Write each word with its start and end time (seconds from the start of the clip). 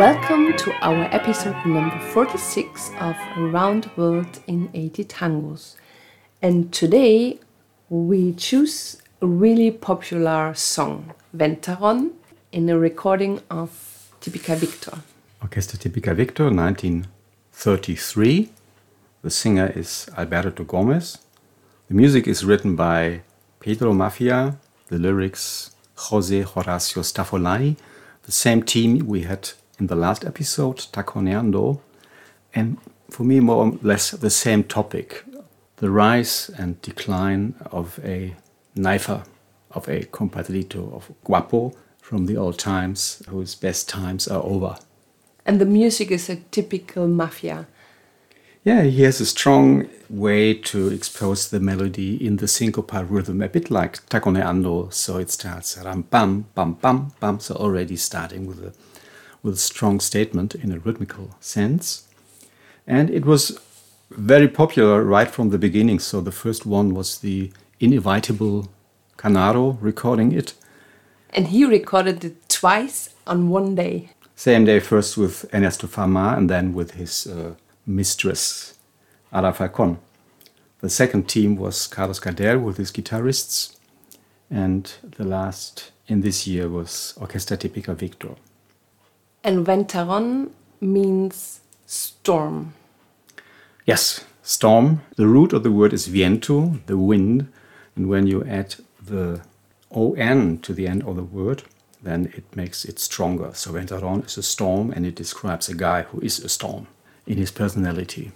Welcome 0.00 0.56
to 0.56 0.72
our 0.80 1.04
episode 1.14 1.54
number 1.66 1.98
46 1.98 2.90
of 3.00 3.16
Around 3.36 3.84
the 3.84 3.90
World 3.96 4.40
in 4.46 4.70
80 4.72 5.04
Tangos. 5.04 5.76
And 6.40 6.72
today 6.72 7.38
we 7.90 8.32
choose 8.32 9.02
a 9.20 9.26
really 9.26 9.70
popular 9.70 10.54
song, 10.54 11.12
Ventarrón, 11.36 12.12
in 12.50 12.70
a 12.70 12.78
recording 12.78 13.42
of 13.50 14.10
Tipica 14.22 14.56
Victor. 14.56 15.00
Orchestra 15.42 15.78
Tipica 15.78 16.16
Victor, 16.16 16.44
1933. 16.44 18.48
The 19.20 19.30
singer 19.30 19.70
is 19.76 20.08
Alberto 20.16 20.64
Gomez. 20.64 21.18
The 21.88 21.94
music 21.94 22.26
is 22.26 22.42
written 22.42 22.74
by 22.74 23.20
Pedro 23.60 23.92
Maffia, 23.92 24.56
the 24.88 24.98
lyrics 24.98 25.72
Jose 26.08 26.42
Horacio 26.42 27.02
Staffolani, 27.02 27.76
the 28.22 28.32
same 28.32 28.62
team 28.62 29.06
we 29.06 29.24
had 29.24 29.50
in 29.80 29.86
the 29.86 29.96
last 29.96 30.24
episode, 30.24 30.76
Taconeando, 30.92 31.80
and 32.54 32.76
for 33.10 33.24
me, 33.24 33.40
more 33.40 33.64
or 33.64 33.78
less 33.82 34.10
the 34.12 34.30
same 34.30 34.62
topic 34.64 35.24
the 35.80 35.90
rise 35.90 36.50
and 36.58 36.80
decline 36.82 37.54
of 37.72 37.98
a 38.04 38.36
knifer, 38.76 39.24
of 39.70 39.88
a 39.88 40.02
compadrito, 40.02 40.92
of 40.92 41.10
guapo 41.24 41.72
from 42.02 42.26
the 42.26 42.36
old 42.36 42.58
times, 42.58 43.22
whose 43.28 43.54
best 43.54 43.88
times 43.88 44.28
are 44.28 44.42
over. 44.42 44.76
And 45.46 45.58
the 45.58 45.64
music 45.64 46.10
is 46.10 46.28
a 46.28 46.36
typical 46.36 47.08
Maffia. 47.08 47.66
Yeah, 48.62 48.82
he 48.82 49.04
has 49.04 49.22
a 49.22 49.26
strong 49.26 49.88
way 50.10 50.52
to 50.52 50.88
expose 50.88 51.48
the 51.48 51.60
melody 51.60 52.26
in 52.26 52.36
the 52.36 52.46
syncopal 52.46 53.06
rhythm, 53.08 53.40
a 53.40 53.48
bit 53.48 53.70
like 53.70 54.06
Taconeando. 54.10 54.92
So 54.92 55.16
it 55.16 55.30
starts 55.30 55.78
ram 55.82 56.02
bam 56.02 56.44
bam 56.54 56.74
bam 56.74 57.12
bam. 57.20 57.40
So 57.40 57.54
already 57.54 57.96
starting 57.96 58.46
with 58.46 58.62
a 58.62 58.74
with 59.42 59.54
a 59.54 59.58
strong 59.58 60.00
statement 60.00 60.54
in 60.54 60.72
a 60.72 60.78
rhythmical 60.78 61.30
sense. 61.40 62.08
And 62.86 63.10
it 63.10 63.24
was 63.24 63.58
very 64.10 64.48
popular 64.48 65.02
right 65.04 65.30
from 65.30 65.50
the 65.50 65.58
beginning. 65.58 65.98
So 65.98 66.20
the 66.20 66.32
first 66.32 66.66
one 66.66 66.94
was 66.94 67.18
the 67.18 67.52
inevitable 67.78 68.68
Canaro 69.16 69.78
recording 69.80 70.32
it. 70.32 70.54
And 71.30 71.48
he 71.48 71.64
recorded 71.64 72.24
it 72.24 72.48
twice 72.48 73.10
on 73.26 73.48
one 73.48 73.74
day. 73.74 74.10
Same 74.34 74.64
day, 74.64 74.80
first 74.80 75.16
with 75.16 75.44
Ernesto 75.54 75.86
Fama 75.86 76.34
and 76.36 76.48
then 76.48 76.72
with 76.72 76.92
his 76.92 77.26
uh, 77.26 77.54
mistress, 77.86 78.74
Ada 79.32 79.52
Falcon. 79.52 79.98
The 80.80 80.88
second 80.88 81.28
team 81.28 81.56
was 81.56 81.86
Carlos 81.86 82.18
Gardel 82.18 82.60
with 82.62 82.78
his 82.78 82.90
guitarists. 82.90 83.76
And 84.50 84.92
the 85.16 85.24
last 85.24 85.92
in 86.08 86.22
this 86.22 86.46
year 86.46 86.68
was 86.68 87.14
Orchestra 87.20 87.56
Tipica 87.56 87.94
Victor. 87.94 88.34
And 89.42 89.66
Ventarrón 89.66 90.50
means 90.80 91.60
storm. 91.86 92.74
Yes, 93.86 94.24
storm. 94.42 95.00
The 95.16 95.26
root 95.26 95.52
of 95.52 95.62
the 95.62 95.72
word 95.72 95.92
is 95.92 96.06
viento, 96.06 96.80
the 96.86 96.98
wind. 96.98 97.48
And 97.96 98.08
when 98.08 98.26
you 98.26 98.44
add 98.44 98.76
the 99.02 99.40
on 99.90 100.58
to 100.58 100.72
the 100.72 100.86
end 100.86 101.02
of 101.02 101.16
the 101.16 101.24
word, 101.24 101.64
then 102.02 102.32
it 102.36 102.44
makes 102.54 102.84
it 102.84 102.98
stronger. 102.98 103.50
So 103.54 103.72
Ventarrón 103.72 104.24
is 104.26 104.38
a 104.38 104.42
storm 104.42 104.92
and 104.92 105.04
it 105.04 105.16
describes 105.16 105.68
a 105.68 105.74
guy 105.74 106.02
who 106.02 106.20
is 106.20 106.38
a 106.38 106.48
storm 106.48 106.86
in 107.26 107.36
his 107.36 107.50
personality. 107.50 108.32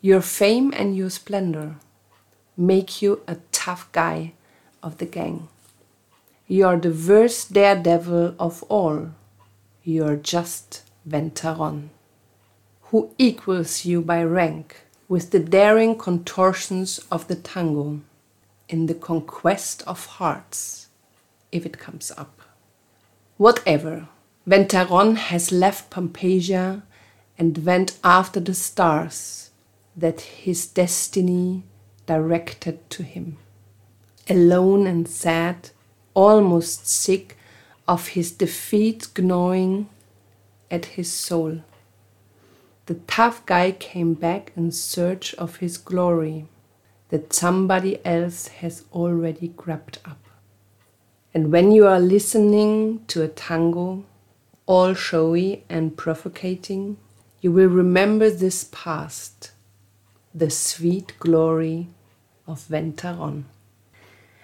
Your 0.00 0.20
fame 0.20 0.72
and 0.76 0.96
your 0.96 1.10
splendor 1.10 1.76
make 2.56 3.00
you 3.00 3.22
a 3.26 3.36
tough 3.52 3.90
guy 3.92 4.32
of 4.82 4.98
the 4.98 5.06
gang. 5.06 5.48
You 6.46 6.66
are 6.66 6.76
the 6.76 6.90
worst 6.90 7.52
daredevil 7.52 8.34
of 8.38 8.62
all. 8.64 9.10
You 9.86 10.06
are 10.06 10.16
just 10.16 10.82
Ventarrón, 11.06 11.90
who 12.84 13.10
equals 13.18 13.84
you 13.84 14.00
by 14.00 14.22
rank 14.24 14.80
with 15.08 15.30
the 15.30 15.38
daring 15.38 15.98
contortions 15.98 17.00
of 17.12 17.28
the 17.28 17.34
tango 17.34 18.00
in 18.66 18.86
the 18.86 18.94
conquest 18.94 19.82
of 19.86 20.06
hearts, 20.06 20.86
if 21.52 21.66
it 21.66 21.78
comes 21.78 22.10
up. 22.16 22.40
Whatever, 23.36 24.08
Ventarrón 24.48 25.16
has 25.16 25.52
left 25.52 25.90
Pompeya 25.90 26.80
and 27.36 27.66
went 27.66 27.98
after 28.02 28.40
the 28.40 28.54
stars 28.54 29.50
that 29.94 30.22
his 30.22 30.66
destiny 30.66 31.62
directed 32.06 32.88
to 32.88 33.02
him. 33.02 33.36
Alone 34.30 34.86
and 34.86 35.06
sad, 35.06 35.68
almost 36.14 36.86
sick 36.86 37.36
of 37.86 38.08
his 38.08 38.32
defeat 38.32 39.08
gnawing 39.18 39.88
at 40.70 40.86
his 40.86 41.10
soul. 41.10 41.62
The 42.86 42.94
tough 43.06 43.44
guy 43.46 43.72
came 43.72 44.14
back 44.14 44.52
in 44.56 44.70
search 44.70 45.34
of 45.34 45.56
his 45.56 45.78
glory 45.78 46.46
that 47.08 47.32
somebody 47.32 48.04
else 48.04 48.48
has 48.48 48.84
already 48.92 49.48
grabbed 49.48 49.98
up. 50.04 50.18
And 51.32 51.50
when 51.50 51.72
you 51.72 51.86
are 51.86 52.00
listening 52.00 53.04
to 53.08 53.22
a 53.22 53.28
tango, 53.28 54.04
all 54.66 54.94
showy 54.94 55.64
and 55.68 55.96
provocating, 55.96 56.96
you 57.40 57.52
will 57.52 57.68
remember 57.68 58.30
this 58.30 58.64
past, 58.72 59.50
the 60.34 60.50
sweet 60.50 61.12
glory 61.18 61.88
of 62.46 62.60
Ventarrón. 62.60 63.44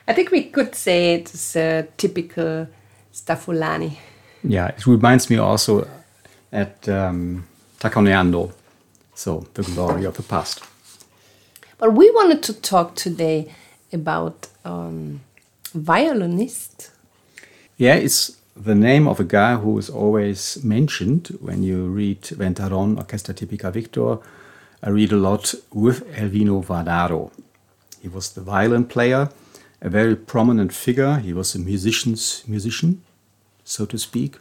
I 0.07 0.13
think 0.13 0.31
we 0.31 0.45
could 0.45 0.75
say 0.75 1.15
it's 1.15 1.57
a 1.57 1.87
typical 1.97 2.69
Staffolani. 3.13 3.97
Yeah, 4.43 4.69
it 4.69 4.87
reminds 4.87 5.29
me 5.31 5.37
also 5.37 5.87
at 6.53 6.89
um, 6.89 7.47
Taconeando, 7.79 8.53
so 9.15 9.47
the 9.55 9.63
glory 9.63 10.05
of 10.05 10.17
the 10.17 10.23
past. 10.23 10.63
But 11.79 11.93
we 11.95 12.11
wanted 12.11 12.43
to 12.45 12.61
talk 12.61 12.95
today 12.95 13.53
about 13.93 14.49
um, 14.65 15.21
violinist. 15.75 16.91
Yeah, 17.77 17.95
it's 17.95 18.37
the 18.57 18.75
name 18.75 19.09
of 19.09 19.21
a 19.21 19.25
guy 19.25 19.57
who 19.57 19.79
is 19.79 19.89
always 19.89 20.63
mentioned 20.63 21.29
when 21.41 21.63
you 21.63 21.87
read 21.87 22.23
Ventarrón, 22.23 22.99
Orchestra 22.99 23.35
Tipica 23.35 23.73
Victor. 23.73 24.19
I 24.83 24.91
read 24.91 25.13
a 25.13 25.17
lot 25.17 25.55
with 25.73 26.07
Elvino 26.15 26.63
Vardaro. 26.65 27.31
He 28.03 28.09
was 28.09 28.33
the 28.33 28.41
violin 28.41 28.85
player, 28.85 29.31
a 29.81 29.89
very 29.89 30.17
prominent 30.17 30.73
figure. 30.73 31.17
He 31.17 31.33
was 31.33 31.55
a 31.55 31.59
musician's 31.59 32.45
musician, 32.47 33.03
so 33.65 33.87
to 33.87 33.99
speak. 33.99 34.39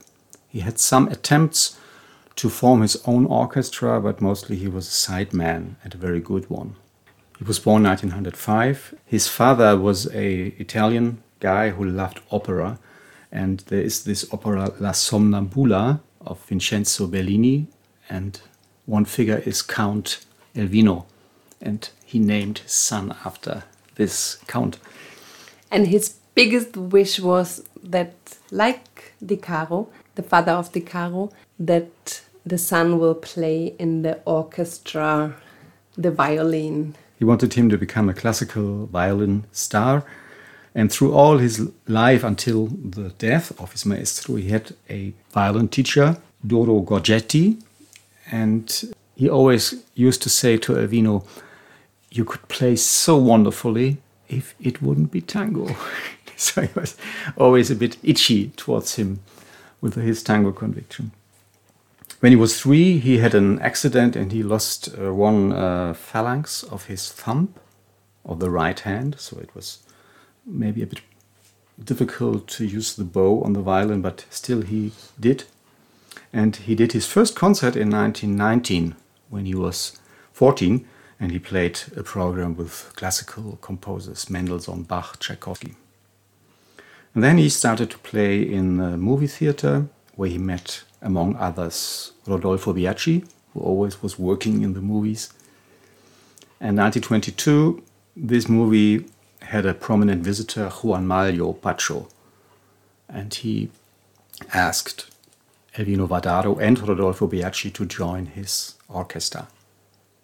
He 0.47 0.61
had 0.61 0.79
some 0.79 1.07
attempts 1.07 1.77
to 2.35 2.49
form 2.49 2.81
his 2.81 3.01
own 3.05 3.25
orchestra, 3.25 3.99
but 4.01 4.21
mostly 4.21 4.55
he 4.55 4.67
was 4.67 4.87
a 4.87 4.91
sideman 4.91 5.75
and 5.83 5.93
a 5.93 5.97
very 5.97 6.19
good 6.19 6.49
one. 6.49 6.75
He 7.37 7.43
was 7.43 7.59
born 7.59 7.83
1905. 7.83 8.95
His 9.05 9.27
father 9.27 9.77
was 9.77 10.07
a 10.13 10.53
Italian 10.57 11.23
guy 11.39 11.69
who 11.69 11.85
loved 11.85 12.19
opera 12.31 12.79
and 13.31 13.59
there 13.67 13.81
is 13.81 14.03
this 14.03 14.25
opera 14.33 14.73
La 14.79 14.91
Sonnambula 14.91 15.99
of 16.21 16.43
Vincenzo 16.45 17.07
Bellini, 17.07 17.67
and 18.09 18.41
one 18.85 19.05
figure 19.05 19.41
is 19.45 19.61
Count 19.61 20.25
Elvino, 20.55 21.05
and 21.61 21.89
he 22.03 22.19
named 22.19 22.59
his 22.59 22.71
son 22.71 23.15
after 23.23 23.63
this 23.95 24.37
count. 24.47 24.79
And 25.71 25.87
his 25.87 26.15
biggest 26.35 26.75
wish 26.77 27.19
was 27.19 27.63
that, 27.83 28.13
like 28.51 29.13
De 29.23 29.37
Caro, 29.37 29.89
the 30.15 30.23
father 30.23 30.53
of 30.53 30.71
De 30.71 30.81
Caro, 30.81 31.31
that 31.59 32.21
the 32.45 32.57
son 32.57 32.99
will 32.99 33.15
play 33.15 33.75
in 33.77 34.01
the 34.01 34.19
orchestra 34.25 35.35
the 35.97 36.11
violin. 36.11 36.95
He 37.17 37.25
wanted 37.25 37.53
him 37.53 37.69
to 37.69 37.77
become 37.77 38.09
a 38.09 38.13
classical 38.13 38.85
violin 38.87 39.45
star 39.51 40.05
and 40.75 40.91
through 40.91 41.13
all 41.13 41.37
his 41.37 41.69
life 41.87 42.23
until 42.23 42.67
the 42.67 43.09
death 43.17 43.59
of 43.59 43.71
his 43.71 43.85
maestro, 43.85 44.35
he 44.35 44.49
had 44.49 44.75
a 44.89 45.13
violin 45.31 45.67
teacher, 45.67 46.17
Doro 46.45 46.81
Gorgetti. 46.81 47.61
And 48.31 48.93
he 49.15 49.27
always 49.29 49.83
used 49.95 50.21
to 50.21 50.29
say 50.29 50.57
to 50.57 50.73
Elvino, 50.73 51.25
You 52.11 52.23
could 52.23 52.47
play 52.47 52.75
so 52.75 53.17
wonderfully 53.17 53.97
if 54.29 54.55
it 54.59 54.81
wouldn't 54.81 55.11
be 55.11 55.21
tango. 55.21 55.75
so 56.35 56.61
he 56.61 56.79
was 56.79 56.95
always 57.37 57.69
a 57.69 57.75
bit 57.75 57.97
itchy 58.03 58.49
towards 58.55 58.95
him 58.95 59.19
with 59.81 59.95
his 59.95 60.23
tango 60.23 60.51
conviction. 60.51 61.11
When 62.19 62.31
he 62.31 62.35
was 62.35 62.59
three, 62.59 62.99
he 62.99 63.19
had 63.19 63.33
an 63.33 63.59
accident 63.59 64.15
and 64.15 64.31
he 64.31 64.43
lost 64.43 64.89
uh, 64.89 65.13
one 65.13 65.53
uh, 65.53 65.93
phalanx 65.93 66.63
of 66.63 66.85
his 66.85 67.11
thumb 67.11 67.53
of 68.25 68.39
the 68.39 68.49
right 68.49 68.79
hand. 68.79 69.15
So 69.19 69.39
it 69.39 69.55
was 69.55 69.79
maybe 70.45 70.83
a 70.83 70.87
bit 70.87 71.01
difficult 71.81 72.47
to 72.49 72.65
use 72.65 72.93
the 72.93 73.05
bow 73.05 73.41
on 73.43 73.53
the 73.53 73.61
violin, 73.61 74.01
but 74.01 74.25
still 74.29 74.61
he 74.61 74.91
did. 75.17 75.45
And 76.33 76.55
he 76.57 76.75
did 76.75 76.91
his 76.91 77.07
first 77.07 77.35
concert 77.35 77.75
in 77.77 77.89
1919 77.89 78.95
when 79.29 79.45
he 79.45 79.55
was 79.55 79.97
14 80.33 80.85
and 81.19 81.31
he 81.31 81.39
played 81.39 81.81
a 81.95 82.03
program 82.03 82.55
with 82.55 82.91
classical 82.95 83.57
composers 83.61 84.29
Mendelssohn, 84.29 84.83
Bach, 84.83 85.19
Tchaikovsky. 85.19 85.75
And 87.13 87.23
then 87.23 87.37
he 87.37 87.49
started 87.49 87.89
to 87.91 87.97
play 87.97 88.41
in 88.41 88.79
a 88.79 88.97
movie 88.97 89.27
theater 89.27 89.87
where 90.15 90.29
he 90.29 90.37
met 90.37 90.83
among 91.01 91.35
others, 91.35 92.11
Rodolfo 92.25 92.73
Biagi, 92.73 93.27
who 93.53 93.59
always 93.59 94.01
was 94.01 94.19
working 94.19 94.61
in 94.61 94.73
the 94.73 94.81
movies. 94.81 95.33
And 96.61 96.77
1922, 96.77 97.83
this 98.15 98.47
movie 98.47 99.05
had 99.41 99.65
a 99.65 99.73
prominent 99.73 100.23
visitor, 100.23 100.69
Juan 100.69 101.07
Maglio 101.07 101.59
Pacho, 101.59 102.07
and 103.07 103.33
he 103.33 103.71
asked 104.53 105.09
Elvino 105.75 106.07
Vardaro 106.07 106.61
and 106.61 106.79
Rodolfo 106.87 107.27
Biagi 107.27 107.73
to 107.73 107.85
join 107.85 108.27
his 108.27 108.75
orchestra. 108.87 109.47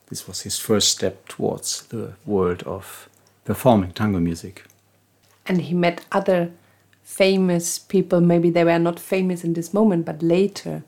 This 0.08 0.28
was 0.28 0.42
his 0.42 0.60
first 0.60 0.90
step 0.90 1.28
towards 1.28 1.84
the 1.88 2.14
world 2.26 2.64
of 2.64 3.10
performing 3.44 3.92
tango 3.92 4.20
music. 4.20 4.64
And 5.48 5.62
he 5.62 5.74
met 5.74 6.06
other 6.12 6.52
famous 7.04 7.80
people, 7.80 8.20
maybe 8.22 8.50
they 8.50 8.64
were 8.64 8.80
not 8.80 9.00
famous 9.00 9.44
in 9.44 9.54
this 9.54 9.74
moment, 9.74 10.06
but 10.06 10.22
later, 10.22 10.84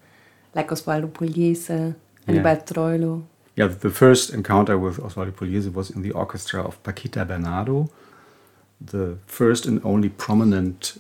like 0.56 0.70
Osvaldo 0.70 1.10
Pugliese, 1.10 1.96
Anibal 2.28 2.54
yeah. 2.54 2.62
Troilo. 2.62 3.24
Yeah, 3.56 3.68
the 3.68 3.90
first 3.90 4.34
encounter 4.34 4.78
with 4.78 4.98
Osvaldo 4.98 5.32
Pugliese 5.32 5.74
was 5.74 5.90
in 5.90 6.02
the 6.02 6.12
orchestra 6.12 6.62
of 6.62 6.82
Paquita 6.84 7.26
Bernardo, 7.26 7.90
the 8.80 9.18
first 9.26 9.66
and 9.66 9.82
only 9.84 10.10
prominent 10.10 10.98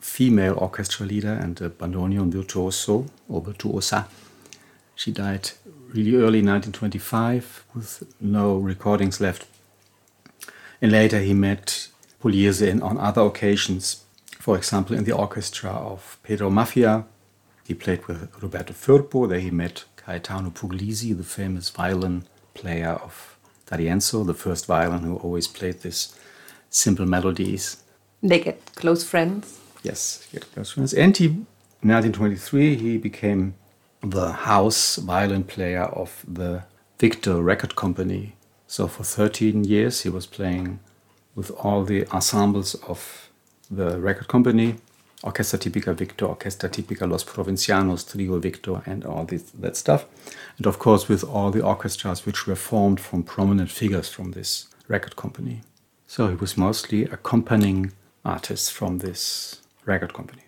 female 0.00 0.54
orchestra 0.58 1.04
leader 1.06 1.32
and 1.32 1.60
a 1.60 1.68
bandoneon 1.68 2.30
virtuoso 2.30 3.06
or 3.28 3.40
virtuosa. 3.40 4.06
She 4.94 5.10
died 5.10 5.50
early 5.92 6.42
1925 6.42 7.64
with 7.74 8.02
no 8.20 8.56
recordings 8.56 9.20
left. 9.20 9.46
And 10.80 10.92
later 10.92 11.20
he 11.20 11.34
met 11.34 11.88
Pugliese 12.22 12.82
on 12.82 12.98
other 12.98 13.22
occasions, 13.22 14.04
for 14.38 14.56
example, 14.56 14.96
in 14.96 15.04
the 15.04 15.12
orchestra 15.12 15.70
of 15.70 16.18
Pedro 16.22 16.50
Maffia. 16.50 17.04
He 17.66 17.74
played 17.74 18.06
with 18.06 18.30
Roberto 18.42 18.72
Firpo. 18.72 19.28
There 19.28 19.40
he 19.40 19.50
met 19.50 19.84
Gaetano 20.04 20.50
Puglisi, 20.50 21.16
the 21.16 21.24
famous 21.24 21.70
violin 21.70 22.24
player 22.54 22.90
of 22.90 23.36
D'Arienzo, 23.66 24.24
the 24.24 24.34
first 24.34 24.66
violin 24.66 25.00
who 25.00 25.16
always 25.16 25.48
played 25.48 25.80
these 25.80 26.16
simple 26.70 27.06
melodies. 27.06 27.82
They 28.22 28.40
get 28.40 28.60
close 28.74 29.04
friends. 29.04 29.58
Yes, 29.82 30.26
get 30.32 30.50
close 30.52 30.72
friends. 30.72 30.94
And 30.94 31.16
he, 31.16 31.26
in 31.26 31.46
1923, 31.90 32.76
he 32.76 32.98
became 32.98 33.54
the 34.10 34.32
house 34.32 34.96
violin 34.96 35.44
player 35.44 35.84
of 35.84 36.24
the 36.26 36.64
Victor 36.98 37.42
Record 37.42 37.76
Company. 37.76 38.36
So 38.66 38.86
for 38.88 39.04
13 39.04 39.64
years, 39.64 40.02
he 40.02 40.08
was 40.08 40.26
playing 40.26 40.80
with 41.34 41.50
all 41.50 41.84
the 41.84 42.06
ensembles 42.08 42.74
of 42.86 43.30
the 43.70 43.98
record 44.00 44.28
company 44.28 44.76
Orchestra 45.22 45.58
Típica 45.58 45.94
Victor, 45.94 46.26
Orchestra 46.26 46.68
Típica 46.68 47.08
Los 47.08 47.24
Provincianos, 47.24 48.04
Trio 48.04 48.38
Victor, 48.38 48.82
and 48.86 49.04
all 49.04 49.24
this, 49.24 49.42
that 49.58 49.76
stuff. 49.76 50.04
And 50.58 50.66
of 50.66 50.78
course, 50.78 51.08
with 51.08 51.24
all 51.24 51.50
the 51.50 51.64
orchestras 51.64 52.26
which 52.26 52.46
were 52.46 52.54
formed 52.54 53.00
from 53.00 53.22
prominent 53.22 53.70
figures 53.70 54.08
from 54.08 54.32
this 54.32 54.68
record 54.88 55.16
company. 55.16 55.62
So 56.06 56.28
he 56.28 56.36
was 56.36 56.56
mostly 56.56 57.04
accompanying 57.04 57.92
artists 58.24 58.68
from 58.70 58.98
this 58.98 59.62
record 59.84 60.12
company. 60.14 60.45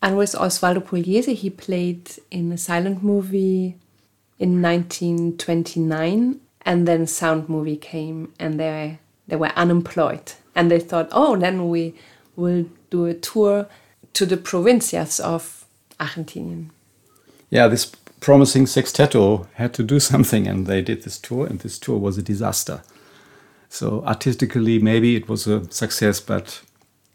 And 0.00 0.16
with 0.16 0.32
Osvaldo 0.32 0.80
Pugliese, 0.80 1.34
he 1.34 1.50
played 1.50 2.10
in 2.30 2.52
a 2.52 2.58
silent 2.58 3.02
movie 3.02 3.76
in 4.38 4.62
1929, 4.62 6.40
and 6.62 6.86
then 6.86 7.06
sound 7.06 7.48
movie 7.48 7.76
came, 7.76 8.32
and 8.38 8.60
they 8.60 8.98
they 9.26 9.36
were 9.36 9.52
unemployed, 9.56 10.32
and 10.54 10.70
they 10.70 10.80
thought, 10.80 11.08
oh, 11.12 11.36
then 11.36 11.68
we 11.68 11.94
will 12.36 12.66
do 12.90 13.04
a 13.04 13.14
tour 13.14 13.66
to 14.14 14.24
the 14.24 14.36
provincias 14.36 15.20
of 15.20 15.66
Argentinian. 16.00 16.70
Yeah, 17.50 17.68
this 17.68 17.86
promising 18.20 18.64
sexteto 18.64 19.46
had 19.54 19.74
to 19.74 19.82
do 19.82 20.00
something, 20.12 20.46
and 20.46 20.66
they 20.66 20.80
did 20.80 21.02
this 21.02 21.18
tour, 21.18 21.46
and 21.46 21.60
this 21.60 21.78
tour 21.78 21.98
was 21.98 22.16
a 22.16 22.22
disaster. 22.22 22.82
So 23.68 24.02
artistically, 24.04 24.78
maybe 24.78 25.14
it 25.16 25.28
was 25.28 25.46
a 25.46 25.70
success, 25.70 26.20
but 26.20 26.62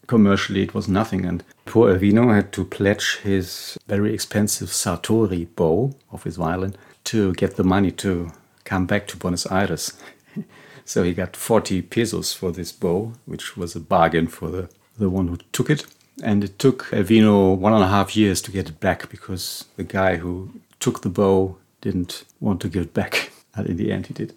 commercially 0.08 0.64
it 0.64 0.74
was 0.74 0.88
nothing. 0.88 1.26
And 1.26 1.44
poor 1.66 1.94
Elvino 1.94 2.34
had 2.34 2.52
to 2.54 2.66
pledge 2.66 3.18
his 3.24 3.78
very 3.88 4.14
expensive 4.14 4.70
Sartory 4.70 5.46
bow 5.46 5.96
of 6.12 6.24
his 6.24 6.38
violin 6.38 6.76
to 7.06 7.34
get 7.34 7.56
the 7.56 7.64
money 7.64 7.92
to 7.92 8.32
come 8.64 8.86
back 8.86 9.08
to 9.08 9.18
Buenos 9.18 9.46
Aires. 9.52 9.94
so 10.86 11.04
he 11.04 11.14
got 11.14 11.36
40 11.36 11.82
pesos 11.84 12.34
for 12.34 12.52
this 12.52 12.72
bow, 12.72 13.14
which 13.26 13.58
was 13.58 13.76
a 13.76 13.80
bargain 13.80 14.28
for 14.28 14.50
the, 14.50 14.70
the 14.98 15.10
one 15.10 15.28
who 15.28 15.38
took 15.52 15.70
it. 15.70 15.86
And 16.24 16.44
it 16.44 16.60
took 16.60 16.86
Elvino 16.92 17.58
one 17.58 17.74
and 17.74 17.84
a 17.84 17.88
half 17.88 18.16
years 18.16 18.42
to 18.44 18.52
get 18.52 18.70
it 18.70 18.80
back 18.80 19.10
because 19.10 19.66
the 19.78 19.84
guy 19.84 20.18
who 20.18 20.52
took 20.80 21.02
the 21.02 21.10
bow 21.10 21.58
didn't 21.82 22.24
want 22.40 22.62
to 22.62 22.70
give 22.70 22.84
it 22.84 22.94
back. 22.94 23.32
And 23.56 23.68
in 23.68 23.78
the 23.78 23.92
end, 23.92 24.08
he 24.08 24.16
did. 24.16 24.34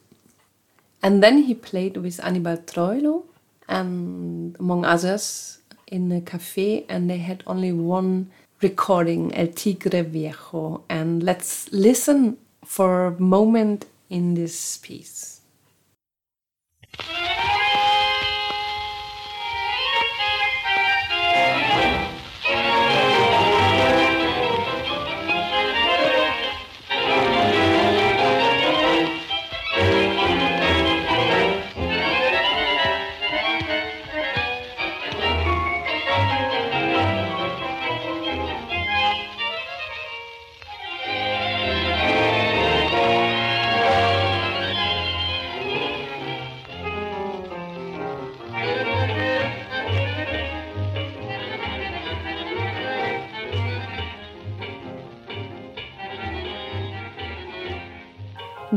And 1.02 1.22
then 1.22 1.44
he 1.44 1.54
played 1.54 1.96
with 1.96 2.22
Anibal 2.22 2.58
Troilo 2.58 3.22
and 3.68 4.56
among 4.58 4.84
others 4.84 5.58
in 5.86 6.10
a 6.12 6.20
cafe, 6.20 6.84
and 6.88 7.08
they 7.08 7.18
had 7.18 7.42
only 7.46 7.72
one 7.72 8.30
recording, 8.62 9.34
El 9.34 9.48
Tigre 9.48 10.02
Viejo. 10.02 10.84
And 10.88 11.22
let's 11.22 11.70
listen 11.72 12.38
for 12.64 13.06
a 13.06 13.20
moment 13.20 13.86
in 14.10 14.34
this 14.34 14.78
piece. 14.78 15.35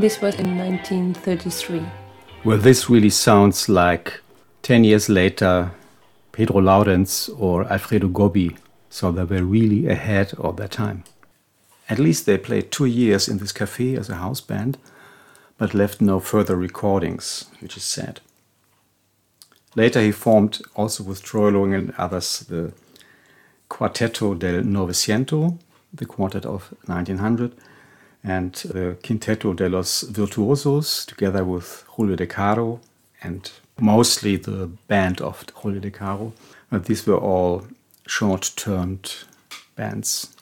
This 0.00 0.22
was 0.22 0.34
in 0.36 0.56
1933. 0.56 1.82
Well, 2.42 2.56
this 2.56 2.88
really 2.88 3.10
sounds 3.10 3.68
like 3.68 4.22
10 4.62 4.82
years 4.84 5.10
later, 5.10 5.72
Pedro 6.32 6.62
Laurenz 6.62 7.28
or 7.38 7.70
Alfredo 7.70 8.08
Gobbi. 8.08 8.56
So 8.88 9.12
they 9.12 9.24
were 9.24 9.44
really 9.44 9.88
ahead 9.88 10.32
of 10.38 10.56
their 10.56 10.68
time. 10.68 11.04
At 11.90 11.98
least 11.98 12.24
they 12.24 12.38
played 12.38 12.72
two 12.72 12.86
years 12.86 13.28
in 13.28 13.38
this 13.38 13.52
cafe 13.52 13.94
as 13.94 14.08
a 14.08 14.14
house 14.14 14.40
band, 14.40 14.78
but 15.58 15.74
left 15.74 16.00
no 16.00 16.18
further 16.18 16.56
recordings, 16.56 17.50
which 17.60 17.76
is 17.76 17.84
sad. 17.84 18.20
Later, 19.74 20.00
he 20.00 20.12
formed, 20.12 20.62
also 20.76 21.04
with 21.04 21.22
Troilo 21.22 21.76
and 21.76 21.92
others, 21.98 22.40
the 22.48 22.72
Quartetto 23.68 24.38
del 24.38 24.62
Novecento, 24.62 25.58
the 25.92 26.06
quartet 26.06 26.46
of 26.46 26.72
1900, 26.86 27.52
and 28.22 28.52
the 28.54 28.96
Quinteto 29.02 29.54
de 29.54 29.68
los 29.68 30.02
Virtuosos, 30.02 31.06
together 31.06 31.44
with 31.44 31.84
Julio 31.88 32.16
De 32.16 32.26
Caro 32.26 32.80
and 33.22 33.50
mostly 33.78 34.36
the 34.36 34.66
band 34.88 35.20
of 35.20 35.44
Julio 35.54 35.80
De 35.80 35.90
Caro. 35.90 36.32
But 36.70 36.84
these 36.84 37.06
were 37.06 37.16
all 37.16 37.66
short 38.06 38.52
termed 38.56 39.24
bands. 39.76 40.36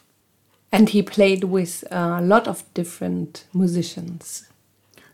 And 0.71 0.91
he 0.91 1.03
played 1.03 1.45
with 1.45 1.85
a 1.91 2.21
lot 2.21 2.47
of 2.47 2.63
different 2.75 3.45
musicians. 3.55 4.49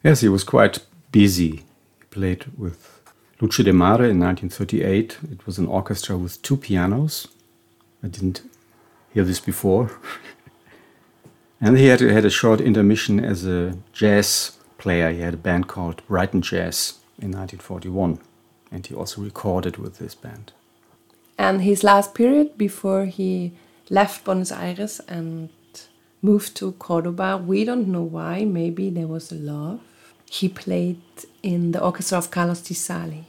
Yes, 0.02 0.20
he 0.20 0.28
was 0.28 0.44
quite 0.44 0.78
busy. 1.12 1.64
He 1.98 2.04
played 2.10 2.46
with 2.58 3.00
Lucio 3.40 3.64
Demare 3.64 4.10
in 4.10 4.18
1938. 4.20 5.18
It 5.30 5.46
was 5.46 5.58
an 5.58 5.66
orchestra 5.66 6.16
with 6.16 6.42
two 6.42 6.56
pianos. 6.56 7.28
I 8.02 8.08
didn't 8.08 8.42
hear 9.12 9.24
this 9.24 9.40
before. 9.40 9.90
And 11.64 11.78
he 11.78 11.86
had, 11.86 12.00
had 12.00 12.26
a 12.26 12.30
short 12.30 12.60
intermission 12.60 13.24
as 13.24 13.46
a 13.46 13.74
jazz 13.94 14.58
player. 14.76 15.10
He 15.10 15.20
had 15.20 15.32
a 15.32 15.38
band 15.38 15.66
called 15.66 16.06
Brighton 16.06 16.42
Jazz 16.42 16.98
in 17.18 17.30
1941, 17.32 18.18
and 18.70 18.86
he 18.86 18.94
also 18.94 19.22
recorded 19.22 19.78
with 19.78 19.98
this 19.98 20.14
band. 20.14 20.52
And 21.38 21.62
his 21.62 21.82
last 21.82 22.14
period 22.14 22.58
before 22.58 23.06
he 23.06 23.54
left 23.88 24.26
Buenos 24.26 24.52
Aires 24.52 25.00
and 25.08 25.48
moved 26.20 26.54
to 26.56 26.72
Cordoba, 26.72 27.38
we 27.38 27.64
don't 27.64 27.88
know 27.88 28.02
why, 28.02 28.44
maybe 28.44 28.90
there 28.90 29.06
was 29.06 29.32
a 29.32 29.36
love. 29.36 29.80
He 30.30 30.50
played 30.50 31.00
in 31.42 31.72
the 31.72 31.82
orchestra 31.82 32.18
of 32.18 32.30
Carlos 32.30 32.60
Di 32.60 32.74
Sarli. 32.74 33.24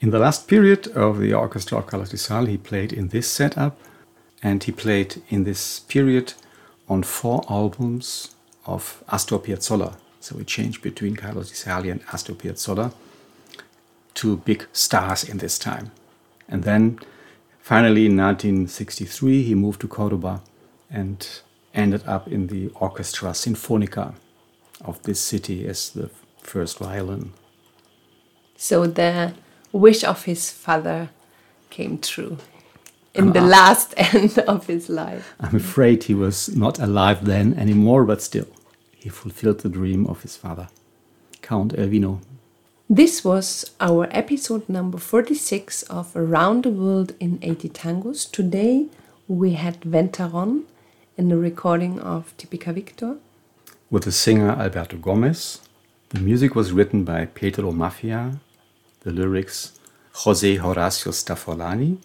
In 0.00 0.08
the 0.08 0.18
last 0.18 0.48
period 0.48 0.88
of 0.96 1.18
the 1.18 1.34
orchestra 1.34 1.76
of 1.76 1.86
Carlos 1.86 2.08
Di 2.08 2.16
Sarli, 2.16 2.52
he 2.52 2.56
played 2.56 2.94
in 2.94 3.08
this 3.08 3.30
setup, 3.30 3.78
and 4.42 4.64
he 4.64 4.72
played 4.72 5.22
in 5.28 5.44
this 5.44 5.80
period 5.80 6.32
on 6.88 7.02
four 7.02 7.44
albums 7.48 8.34
of 8.64 9.02
Astor 9.08 9.38
Piazzolla. 9.38 9.96
So 10.20 10.36
we 10.36 10.44
changed 10.44 10.82
between 10.82 11.16
Carlos 11.16 11.50
Di 11.64 11.88
and 11.90 12.00
Astor 12.12 12.34
Piazzolla, 12.34 12.92
two 14.14 14.38
big 14.38 14.66
stars 14.72 15.24
in 15.24 15.38
this 15.38 15.58
time. 15.58 15.92
And 16.48 16.64
then 16.64 16.98
finally 17.60 18.06
in 18.06 18.16
1963 18.16 19.42
he 19.42 19.54
moved 19.54 19.80
to 19.82 19.88
Cordoba 19.88 20.42
and 20.90 21.26
ended 21.74 22.02
up 22.06 22.28
in 22.28 22.46
the 22.46 22.70
Orchestra 22.74 23.30
Sinfonica 23.30 24.14
of 24.84 25.02
this 25.02 25.20
city 25.20 25.66
as 25.66 25.90
the 25.90 26.10
first 26.40 26.78
violin. 26.78 27.32
So 28.56 28.86
the 28.86 29.34
wish 29.72 30.04
of 30.04 30.24
his 30.24 30.50
father 30.50 31.10
came 31.70 31.98
true 31.98 32.38
in 33.16 33.28
I'm 33.28 33.32
the 33.32 33.40
ah. 33.40 33.46
last 33.58 33.94
end 34.14 34.38
of 34.40 34.66
his 34.66 34.88
life. 34.88 35.34
I'm 35.40 35.56
afraid 35.56 36.04
he 36.04 36.14
was 36.14 36.54
not 36.56 36.78
alive 36.78 37.24
then 37.24 37.54
anymore, 37.54 38.04
but 38.04 38.22
still, 38.22 38.46
he 38.94 39.08
fulfilled 39.08 39.60
the 39.60 39.68
dream 39.68 40.06
of 40.06 40.22
his 40.22 40.36
father, 40.36 40.68
Count 41.42 41.72
Elvino. 41.72 42.20
This 42.88 43.24
was 43.24 43.72
our 43.80 44.06
episode 44.12 44.68
number 44.68 44.98
46 44.98 45.82
of 45.84 46.14
Around 46.14 46.62
the 46.62 46.70
World 46.70 47.14
in 47.18 47.40
80 47.42 47.70
Tangos. 47.70 48.30
Today 48.30 48.86
we 49.26 49.54
had 49.54 49.80
Ventarrón 49.80 50.64
in 51.16 51.28
the 51.28 51.36
recording 51.36 51.98
of 51.98 52.36
Tipica 52.36 52.72
Victor. 52.72 53.16
With 53.90 54.04
the 54.04 54.12
singer 54.12 54.50
Alberto 54.50 54.98
Gomez, 54.98 55.60
the 56.10 56.20
music 56.20 56.54
was 56.54 56.70
written 56.70 57.02
by 57.04 57.26
Pedro 57.26 57.72
Maffia, 57.72 58.38
the 59.00 59.10
lyrics 59.10 59.72
Jose 60.24 60.56
Horacio 60.58 61.12
Staffolani. 61.12 61.98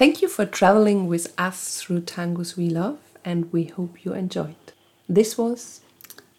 Thank 0.00 0.22
you 0.22 0.28
for 0.28 0.46
traveling 0.46 1.08
with 1.08 1.26
us 1.36 1.76
through 1.78 2.00
tangos 2.08 2.56
we 2.56 2.70
love 2.70 2.96
and 3.22 3.52
we 3.52 3.64
hope 3.64 4.02
you 4.02 4.14
enjoyed. 4.14 4.72
This 5.06 5.36
was 5.36 5.82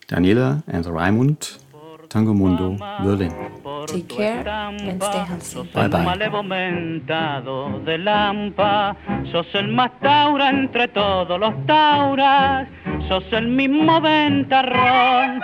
Daniela 0.08 0.63
and 0.68 0.84
Raimund, 0.86 1.60
Tango 2.10 2.34
Mundo, 2.34 2.75
Berlin. 3.03 3.30
Take 3.86 4.10
care 4.10 4.48
and 4.48 5.03
stay 5.03 5.20
healthy. 5.20 5.70
Bye 5.75 5.89
bye. 5.89 6.18
de 7.86 7.98
Lampa, 8.00 8.98
sos 9.32 9.53
el 9.53 9.68
más 9.68 9.91
taura 10.01 10.50
entre 10.50 10.88
todos 10.88 11.39
los 11.39 11.53
tauras, 11.68 12.68
sos 13.08 13.32
el 13.32 13.48
mismo 13.48 14.01
ventarrón. 14.01 15.39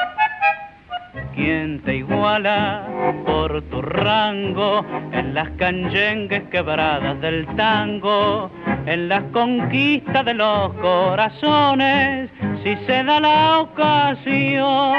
quien 1.38 1.82
te 1.84 1.98
iguala 1.98 2.88
por 3.25 3.62
tu 3.70 3.79
rango 3.82 4.84
en 5.13 5.36
las 5.36 5.50
canyengues 5.51 6.44
quebradas 6.50 7.22
del 7.22 7.46
tango, 7.56 8.50
en 8.88 9.08
las 9.08 9.24
conquistas 9.32 10.25
de 10.25 10.34
los 10.34 10.74
corazones, 10.74 12.32
si 12.63 12.75
se 12.88 13.03
da 13.03 13.20
la 13.20 13.60
ocasión. 13.60 14.96